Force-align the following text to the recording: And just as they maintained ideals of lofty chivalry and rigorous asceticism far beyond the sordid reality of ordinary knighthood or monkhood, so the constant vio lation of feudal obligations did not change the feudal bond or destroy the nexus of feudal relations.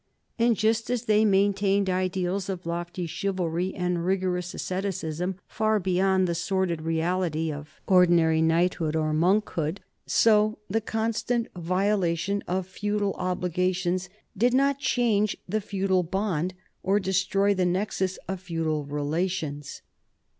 And 0.39 0.57
just 0.57 0.89
as 0.89 1.05
they 1.05 1.25
maintained 1.25 1.87
ideals 1.87 2.49
of 2.49 2.65
lofty 2.65 3.05
chivalry 3.05 3.75
and 3.75 4.03
rigorous 4.03 4.51
asceticism 4.55 5.35
far 5.47 5.79
beyond 5.79 6.27
the 6.27 6.33
sordid 6.33 6.81
reality 6.81 7.51
of 7.51 7.79
ordinary 7.85 8.41
knighthood 8.41 8.95
or 8.95 9.13
monkhood, 9.13 9.79
so 10.07 10.57
the 10.67 10.81
constant 10.81 11.49
vio 11.55 11.99
lation 11.99 12.41
of 12.47 12.65
feudal 12.65 13.13
obligations 13.19 14.09
did 14.35 14.55
not 14.55 14.79
change 14.79 15.37
the 15.47 15.61
feudal 15.61 16.01
bond 16.01 16.55
or 16.81 16.99
destroy 16.99 17.53
the 17.53 17.67
nexus 17.67 18.17
of 18.27 18.39
feudal 18.41 18.85
relations. 18.85 19.83